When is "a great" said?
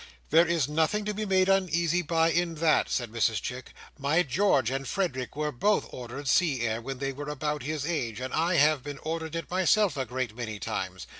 9.97-10.35